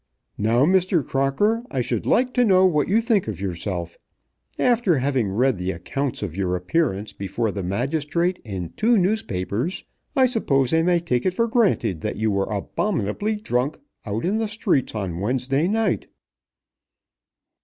"Now, 0.39 0.65
Mr. 0.65 1.05
Crocker, 1.07 1.61
I 1.69 1.81
should 1.81 2.07
like 2.07 2.33
to 2.33 2.43
know 2.43 2.65
what 2.65 2.87
you 2.87 3.01
think 3.01 3.27
of 3.27 3.39
yourself. 3.39 3.99
After 4.57 4.97
having 4.97 5.29
read 5.29 5.59
the 5.59 5.69
accounts 5.69 6.23
of 6.23 6.35
your 6.35 6.55
appearance 6.55 7.13
before 7.13 7.51
the 7.51 7.61
magistrate 7.61 8.39
in 8.43 8.71
two 8.75 8.97
newspapers, 8.97 9.85
I 10.15 10.25
suppose 10.25 10.73
I 10.73 10.81
may 10.81 11.01
take 11.01 11.23
it 11.27 11.35
for 11.35 11.47
granted 11.47 12.01
that 12.01 12.15
you 12.17 12.31
were 12.31 12.51
abominably 12.51 13.35
drunk 13.35 13.77
out 14.03 14.25
in 14.25 14.37
the 14.37 14.47
streets 14.47 14.95
on 14.95 15.19
Wednesday 15.19 15.67
night." 15.67 16.07